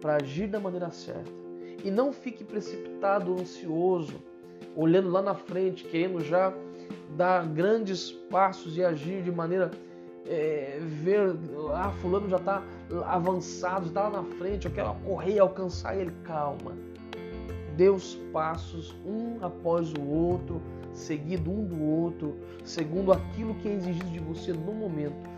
para 0.01 0.15
agir 0.15 0.47
da 0.47 0.59
maneira 0.59 0.89
certa. 0.91 1.31
E 1.83 1.89
não 1.89 2.12
fique 2.12 2.43
precipitado, 2.43 3.33
ansioso, 3.33 4.15
olhando 4.75 5.09
lá 5.09 5.21
na 5.21 5.33
frente, 5.33 5.85
querendo 5.85 6.19
já 6.21 6.53
dar 7.15 7.45
grandes 7.47 8.12
passos 8.12 8.77
e 8.77 8.83
agir 8.83 9.21
de 9.23 9.31
maneira 9.31 9.71
é, 10.27 10.79
ver, 10.81 11.35
ah, 11.73 11.91
fulano 12.01 12.29
já 12.29 12.38
está 12.38 12.63
avançado, 13.06 13.88
está 13.88 14.08
lá 14.08 14.21
na 14.21 14.23
frente, 14.38 14.65
eu 14.65 14.71
quero 14.71 14.93
correr 15.06 15.34
e 15.34 15.39
alcançar 15.39 15.95
ele. 15.97 16.12
Calma. 16.23 16.73
Dê 17.75 17.89
os 17.89 18.15
passos 18.34 18.95
um 19.06 19.38
após 19.41 19.93
o 19.93 20.02
outro, 20.02 20.62
seguido 20.91 21.49
um 21.52 21.65
do 21.65 21.82
outro, 21.82 22.36
segundo 22.65 23.12
aquilo 23.13 23.56
que 23.56 23.69
é 23.69 23.73
exigido 23.73 24.10
de 24.10 24.19
você 24.19 24.52
no 24.52 24.73
momento. 24.73 25.30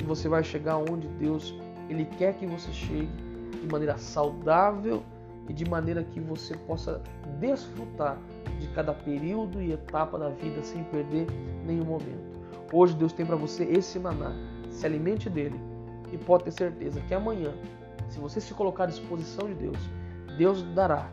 E 0.00 0.04
você 0.04 0.28
vai 0.28 0.42
chegar 0.42 0.78
onde 0.78 1.06
Deus 1.18 1.54
ele 1.88 2.04
quer 2.16 2.34
que 2.34 2.46
você 2.46 2.72
chegue 2.72 3.10
de 3.60 3.68
maneira 3.70 3.98
saudável 3.98 5.02
e 5.48 5.52
de 5.52 5.68
maneira 5.68 6.02
que 6.02 6.20
você 6.20 6.56
possa 6.56 7.02
desfrutar 7.38 8.18
de 8.58 8.68
cada 8.68 8.94
período 8.94 9.60
e 9.60 9.72
etapa 9.72 10.18
da 10.18 10.30
vida 10.30 10.62
sem 10.62 10.82
perder 10.84 11.26
nenhum 11.66 11.84
momento. 11.84 12.40
Hoje 12.72 12.94
Deus 12.94 13.12
tem 13.12 13.26
para 13.26 13.36
você 13.36 13.64
esse 13.64 13.98
maná. 13.98 14.32
Se 14.70 14.86
alimente 14.86 15.28
dele 15.28 15.60
e 16.14 16.18
pode 16.18 16.44
ter 16.44 16.52
certeza 16.52 17.00
que 17.00 17.12
amanhã, 17.12 17.52
se 18.08 18.20
você 18.20 18.40
se 18.40 18.54
colocar 18.54 18.84
à 18.84 18.86
disposição 18.86 19.48
de 19.48 19.54
Deus, 19.54 19.78
Deus 20.38 20.62
dará 20.74 21.10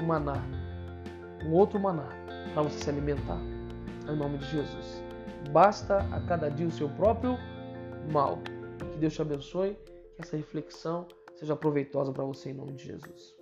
um 0.00 0.06
maná, 0.06 0.42
um 1.44 1.52
outro 1.52 1.78
maná 1.78 2.08
para 2.54 2.62
você 2.62 2.78
se 2.78 2.90
alimentar. 2.90 3.38
Em 4.08 4.16
nome 4.16 4.38
de 4.38 4.46
Jesus. 4.46 5.02
Basta 5.52 5.98
a 6.10 6.20
cada 6.26 6.50
dia 6.50 6.66
o 6.66 6.70
seu 6.70 6.88
próprio 6.88 7.36
mal. 8.10 8.38
Que 8.92 8.98
Deus 8.98 9.14
te 9.14 9.22
abençoe, 9.22 9.78
que 10.16 10.22
essa 10.22 10.36
reflexão 10.36 11.06
seja 11.34 11.54
proveitosa 11.54 12.12
para 12.12 12.24
você 12.24 12.50
em 12.50 12.54
nome 12.54 12.72
de 12.72 12.84
Jesus. 12.84 13.41